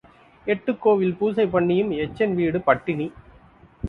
[0.47, 3.07] எட்டுக் கோவில் பூசை பண்ணியும் எச்சன் வீடு பட்டினி.